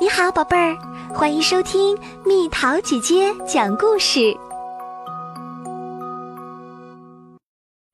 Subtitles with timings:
[0.00, 0.76] 你好，宝贝儿，
[1.14, 4.20] 欢迎收听蜜桃姐姐讲故事。《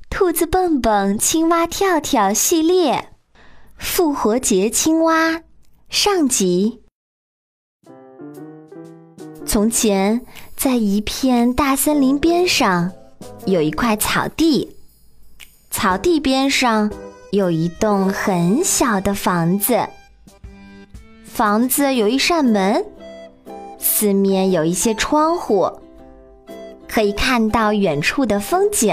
[0.08, 3.10] 兔子蹦蹦、青蛙跳跳》系列，
[3.76, 5.42] 复活节青蛙
[5.88, 6.82] 上集。
[9.44, 10.24] 从前，
[10.56, 12.92] 在一片大森林边上，
[13.46, 14.76] 有一块草地，
[15.70, 16.90] 草地边上。
[17.30, 19.86] 有一栋很小的房子，
[21.38, 22.84] 房子有一扇门，
[23.78, 25.70] 四面有一些窗户，
[26.88, 28.92] 可以看到远处的风景。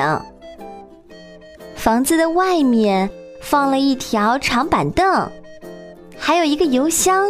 [1.76, 3.10] 房子的外面
[3.42, 5.28] 放了一条长板凳，
[6.20, 7.26] 还有一个邮箱。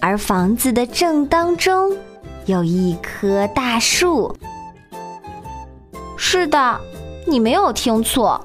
[0.00, 1.94] 而房子的正当中
[2.46, 4.34] 有一棵大树。
[6.16, 6.80] 是的，
[7.26, 8.42] 你没有听错。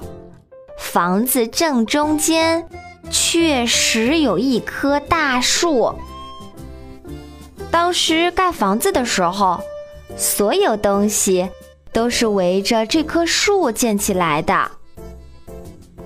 [0.76, 2.68] 房子正中间
[3.10, 5.94] 确实有一棵大树。
[7.70, 9.60] 当时盖房子的时候，
[10.16, 11.48] 所有东西
[11.92, 14.70] 都是围着这棵树建起来的，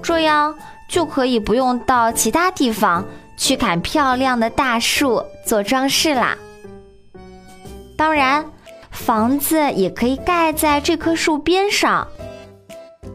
[0.02, 0.55] 这样
[0.88, 3.05] 就可以不用到其他地方
[3.36, 6.36] 去砍漂亮的大树做装饰啦。
[7.96, 8.44] 当然，
[8.90, 12.08] 房子也可以盖在这棵树边上。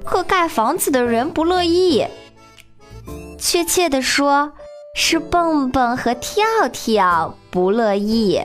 [0.03, 2.05] 可盖房子的人不乐意。
[3.45, 4.53] 确切的说，
[4.95, 8.41] 是蹦蹦和跳跳不乐意。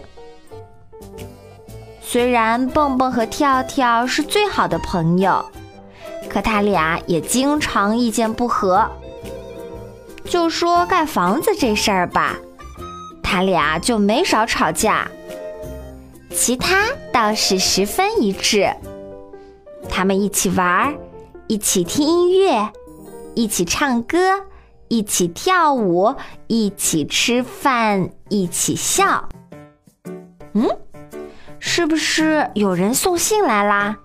[2.02, 5.44] 虽然蹦蹦和跳跳是最好的朋友，
[6.28, 8.90] 可他俩也经常意见不合。
[10.24, 12.36] 就说盖房子这事儿吧，
[13.22, 15.08] 他俩就没少吵架。
[16.34, 18.68] 其他倒是十分一致，
[19.88, 20.94] 他们一起玩儿。
[21.46, 22.72] 一起听音乐，
[23.34, 24.18] 一起唱歌，
[24.88, 26.14] 一起跳舞，
[26.46, 29.28] 一起吃饭，一起笑。
[30.54, 30.68] 嗯，
[31.58, 33.96] 是不是有人送信来啦？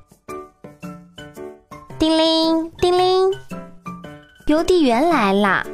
[1.98, 3.32] 叮铃叮铃，
[4.48, 5.66] 邮递员来啦！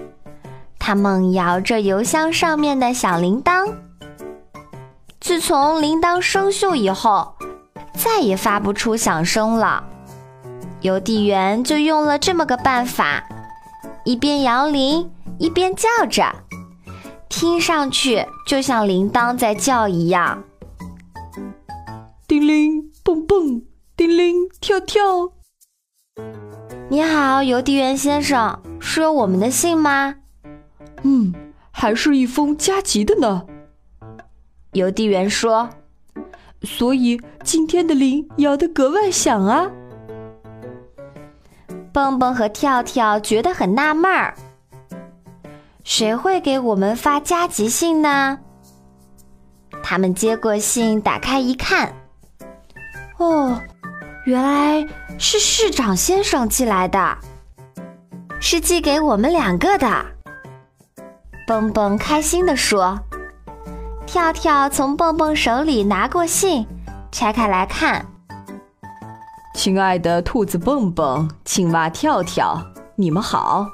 [0.77, 3.73] 他猛摇着邮箱上面的小铃铛。
[5.19, 7.33] 自从铃铛生锈以后，
[7.93, 9.83] 再也发不出响声了。
[10.81, 13.23] 邮递员就用了这么个办法，
[14.05, 16.33] 一边摇铃一边叫着，
[17.27, 20.43] 听上去就像铃铛在叫一样。
[22.27, 23.63] 叮铃蹦蹦，
[23.95, 25.31] 叮铃跳跳。
[26.89, 30.15] 你好，邮递员先生，是有我们的信吗？
[31.03, 31.33] 嗯，
[31.71, 33.45] 还是一封加急的呢。
[34.73, 35.69] 邮递员说
[36.63, 39.71] ：“所以今天的铃摇得格外响啊。”
[41.99, 44.33] 蹦蹦和跳跳觉得很纳闷儿，
[45.83, 48.39] 谁会给我们发加急信呢？
[49.83, 51.93] 他们接过信，打开一看，
[53.17, 53.59] 哦，
[54.25, 54.87] 原来
[55.17, 57.17] 是市长先生寄来的，
[58.39, 60.05] 是寄给我们两个的。
[61.45, 62.97] 蹦蹦开心地说
[64.07, 66.65] ：“跳跳从蹦蹦手里拿过信，
[67.11, 68.05] 拆开来看。”
[69.61, 72.65] 亲爱的兔子蹦蹦、青蛙跳跳，
[72.95, 73.67] 你们好！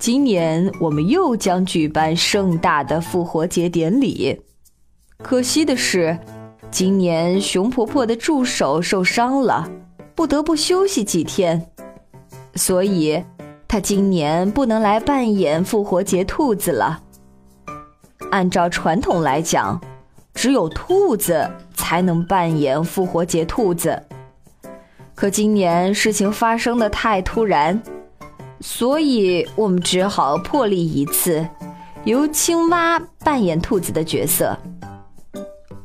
[0.00, 4.42] 今年我们又将举办盛大的复活节典礼。
[5.18, 6.18] 可惜的是，
[6.72, 9.70] 今年熊婆婆的助手受伤了，
[10.16, 11.70] 不得不休息几天，
[12.56, 13.22] 所以
[13.68, 17.00] 她今年不能来扮演复活节兔子了。
[18.32, 19.80] 按照传统来讲，
[20.34, 24.02] 只有兔子才能扮演复活节兔子。
[25.16, 27.82] 可今年事情发生的太突然，
[28.60, 31.48] 所以我们只好破例一次，
[32.04, 34.54] 由青蛙扮演兔子的角色。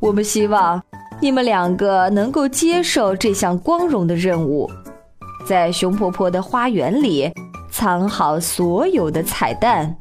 [0.02, 0.84] 我们希望
[1.22, 4.70] 你们两个能够接受这项光荣的任务，
[5.46, 7.32] 在熊婆婆的花园里
[7.72, 9.96] 藏好所有的彩蛋。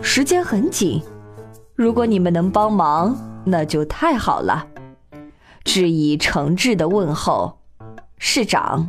[0.00, 1.02] 时间很紧，
[1.74, 4.64] 如果你们能帮忙，那就太好了。
[5.64, 7.58] 致以诚挚的问候。
[8.18, 8.88] 市长，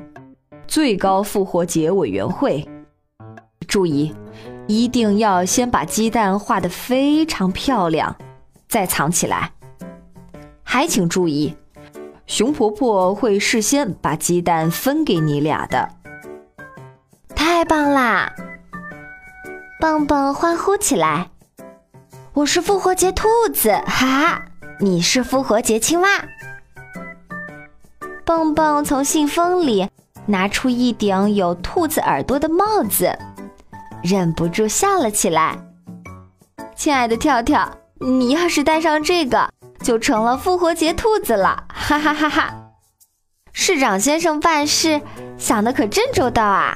[0.67, 2.67] 最高复活节委员会，
[3.67, 4.15] 注意，
[4.67, 8.15] 一定要先把鸡蛋画得非常漂亮，
[8.67, 9.51] 再藏起来。
[10.63, 11.55] 还请注意，
[12.25, 15.89] 熊婆婆会事先把鸡蛋分给你俩的。
[17.35, 18.33] 太棒啦！
[19.79, 21.29] 蹦蹦欢呼起来。
[22.33, 24.45] 我是复活节兔子，哈哈，
[24.79, 26.07] 你是复活节青蛙。
[28.25, 29.87] 蹦蹦从信封里
[30.25, 33.15] 拿出一顶有兔子耳朵的帽子，
[34.03, 35.55] 忍不住笑了起来。
[36.75, 37.69] 亲爱的跳跳，
[37.99, 39.47] 你要是戴上这个，
[39.83, 41.65] 就成了复活节兔子了！
[41.69, 42.55] 哈哈哈哈！
[43.53, 44.99] 市长先生办事
[45.37, 46.75] 想的可真周到啊！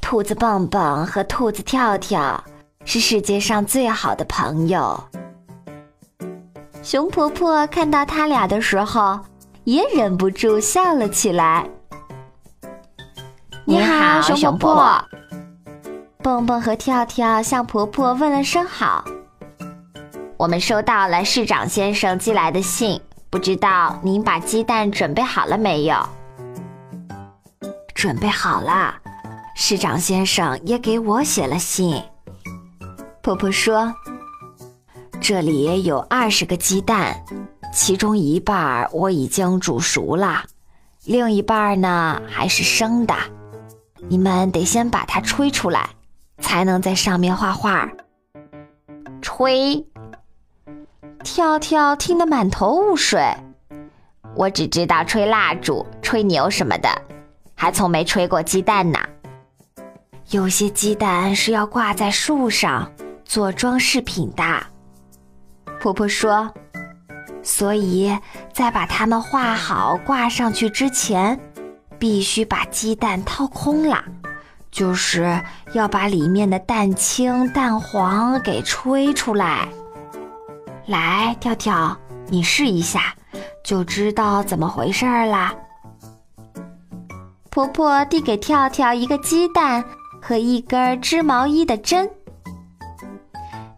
[0.00, 2.42] 兔子蹦蹦和兔子跳跳
[2.84, 5.02] 是世界上最好的朋友。
[6.84, 9.18] 熊婆婆看到他俩的时候，
[9.68, 11.68] 也忍不住笑了起来。
[13.66, 15.04] 你好，熊婆婆。
[16.22, 19.04] 蹦蹦和跳跳向婆婆问了声好。
[20.38, 22.98] 我们收到了市长先生寄来的信，
[23.28, 25.94] 不知道您把鸡蛋准备好了没有？
[27.94, 28.94] 准备好了，
[29.54, 32.02] 市长先生也给我写了信。
[33.20, 33.94] 婆婆说
[35.20, 37.22] ：“这里有二十个鸡蛋，
[37.72, 40.44] 其中一半我已经煮熟了，
[41.04, 43.14] 另一半呢还是生的。”
[44.08, 45.90] 你们得先把它吹出来，
[46.40, 47.88] 才能在上面画画。
[49.20, 49.84] 吹，
[51.24, 53.20] 跳跳听得满头雾水。
[54.36, 56.88] 我只知道吹蜡烛、吹牛什么的，
[57.56, 58.98] 还从没吹过鸡蛋呢。
[60.30, 62.90] 有些鸡蛋是要挂在树上
[63.24, 64.44] 做装饰品的。
[65.80, 66.48] 婆婆说，
[67.48, 68.14] 所以
[68.52, 71.40] 在把它们画好挂上去之前。
[71.98, 74.04] 必须把鸡蛋掏空了，
[74.70, 75.42] 就是
[75.72, 79.66] 要把里面的蛋清、蛋黄给吹出来。
[80.86, 81.98] 来，跳跳，
[82.28, 83.12] 你试一下，
[83.64, 85.52] 就知道怎么回事儿啦。
[87.50, 89.84] 婆婆递给跳跳一个鸡蛋
[90.22, 92.08] 和一根织毛衣的针，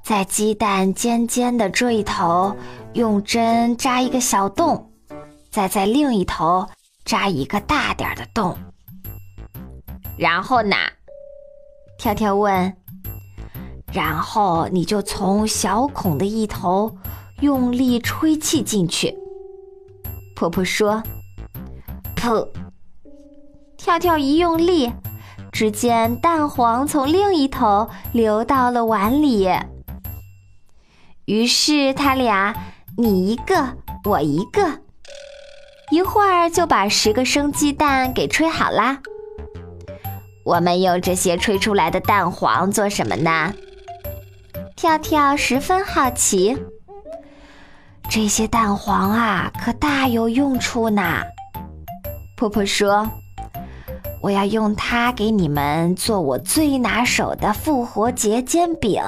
[0.05, 2.55] 在鸡蛋尖尖的这一头
[2.95, 4.93] 用针扎一个小洞，
[5.51, 6.67] 再在另一头。
[7.03, 8.57] 扎一个大点的洞，
[10.17, 10.77] 然后呢？
[11.99, 12.77] 跳跳问。
[13.91, 16.95] 然后你就从小孔的一头
[17.41, 19.17] 用力吹气进去。
[20.37, 21.03] 婆婆说
[22.15, 22.47] ：“噗！”
[23.77, 24.93] 跳跳一用力，
[25.51, 29.49] 只见蛋黄从另一头流到了碗里。
[31.25, 32.55] 于是他俩
[33.01, 34.79] 你一个，我一个。
[35.91, 38.99] 一会儿就把十个生鸡蛋给吹好啦。
[40.45, 43.55] 我们用这些吹出来的蛋黄做什么呢？
[44.77, 46.57] 跳跳十分好奇。
[48.11, 51.23] 这些蛋黄啊，可大有用处呢。
[52.37, 53.09] 婆婆说
[54.23, 59.03] ：“我要用它给你们做我最拿手的复活节煎饼。”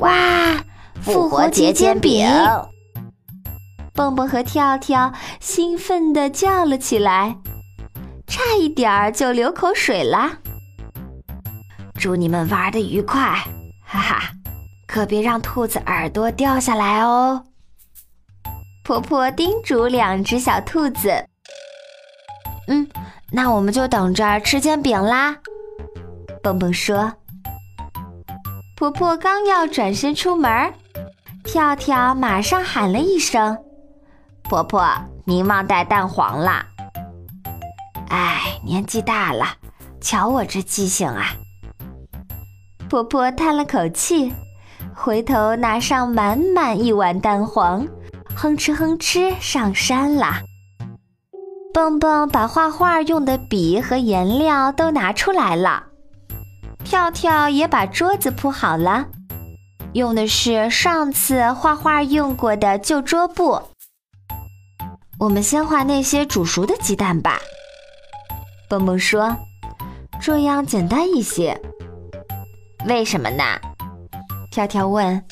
[0.00, 0.64] 哇，
[1.02, 2.28] 复活节煎饼！
[3.94, 7.36] 蹦蹦和跳跳兴奋地叫了起来，
[8.26, 10.38] 差一点儿就流口水了。
[11.94, 13.44] 祝你们玩的愉快，
[13.84, 14.30] 哈哈！
[14.86, 17.44] 可别让兔子耳朵掉下来哦。
[18.82, 21.26] 婆婆叮嘱两只小兔子
[22.68, 22.88] ：“嗯，
[23.30, 25.36] 那我们就等着吃煎饼啦。”
[26.42, 27.12] 蹦蹦说。
[28.76, 30.72] 婆婆刚要转身出门，
[31.44, 33.56] 跳跳马上喊了一声。
[34.42, 34.84] 婆婆，
[35.24, 36.64] 您忘带蛋黄了。
[38.08, 39.46] 哎，年纪大了，
[40.00, 41.26] 瞧我这记性啊！
[42.88, 44.32] 婆婆叹了口气，
[44.94, 47.86] 回头拿上满满一碗蛋黄，
[48.34, 50.40] 哼哧哼哧上山了。
[51.72, 55.84] 蹦蹦把画画用的笔和颜料都拿出来了，
[56.84, 59.06] 跳跳也把桌子铺好了，
[59.92, 63.60] 用的是上次画画用过的旧桌布。
[65.18, 67.40] 我们先画那些煮熟的鸡蛋吧，
[68.68, 69.36] 蹦蹦说
[70.22, 71.60] ：“这样简单一些。”
[72.86, 73.42] 为什么呢？
[74.52, 75.22] 跳跳问。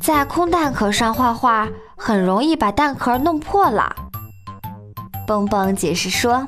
[0.00, 3.94] 在空蛋壳上画画很容易把蛋壳弄破了，
[5.26, 6.44] 蹦蹦解释说：“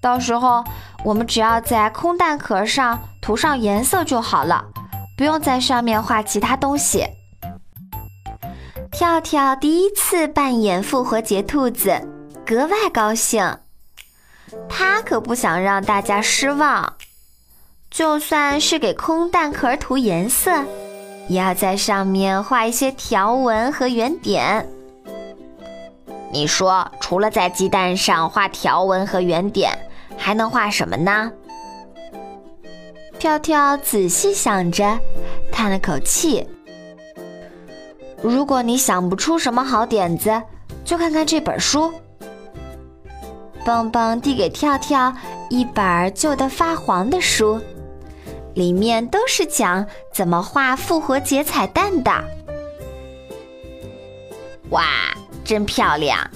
[0.00, 0.64] 到时候
[1.04, 4.64] 我们只要在空蛋壳上涂上颜色就好了，
[5.16, 7.06] 不用在上面画其他东西。”
[8.92, 12.00] 跳跳第一次扮演复活节兔子，
[12.46, 13.58] 格外高兴。
[14.68, 16.94] 他可不想让大家失望，
[17.90, 20.50] 就算是给空蛋壳涂颜色，
[21.28, 24.66] 也要在上面画一些条纹和圆点。
[26.32, 29.76] 你说，除了在鸡蛋上画条纹和圆点，
[30.16, 31.30] 还能画什么呢？
[33.18, 34.98] 跳跳仔细想着，
[35.50, 36.46] 叹了口气。
[38.22, 40.42] 如果你想不出什么好点子，
[40.84, 41.92] 就看看这本书。
[43.64, 45.12] 蹦蹦递给跳跳
[45.50, 47.60] 一本旧的发黄的书，
[48.54, 52.12] 里面都是讲怎么画复活节彩蛋的。
[54.70, 54.84] 哇，
[55.44, 56.30] 真漂亮！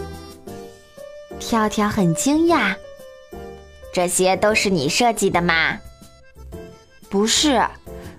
[1.39, 2.75] 跳跳很惊讶，
[3.93, 5.79] 这些都是你设计的吗？
[7.11, 7.61] 不是，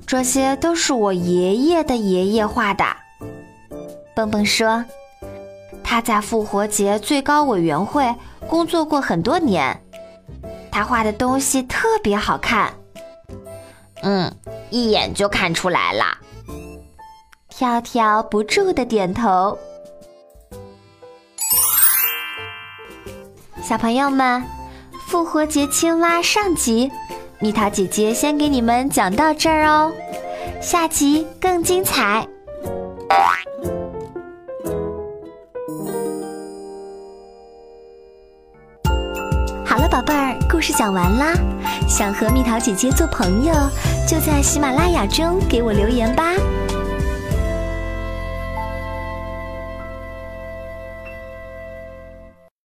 [0.06, 2.84] 这些都是我爷爷的爷爷画的。
[4.14, 4.84] 蹦蹦说，
[5.82, 8.14] 他在复活节最高委员会
[8.50, 9.82] 工作过很多年，
[10.70, 12.74] 他画的东西特别好看。
[14.04, 14.30] 嗯，
[14.70, 16.18] 一眼就看出来了。
[17.48, 19.58] 跳跳不住的点头。
[23.64, 24.44] 小朋友们，
[25.08, 26.92] 复活节青蛙上集，
[27.44, 29.92] 蜜桃姐姐先给你们讲到这儿哦，
[30.62, 32.24] 下集更精彩。
[39.66, 41.34] 好了，宝贝儿，故事讲完啦。
[41.90, 43.52] 想和蜜桃姐姐做朋友，
[44.08, 46.34] 就在喜马拉雅中给我留言吧。